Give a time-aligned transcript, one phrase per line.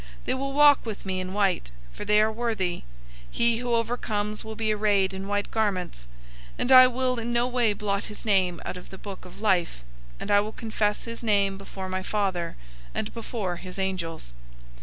[0.25, 2.77] They will walk with me in white, for they are worthy.
[2.77, 2.83] 003:005
[3.29, 6.07] He who overcomes will be arrayed in white garments,
[6.57, 9.83] and I will in no way blot his name out of the book of life,
[10.19, 12.55] and I will confess his name before my Father,
[12.95, 14.33] and before his angels.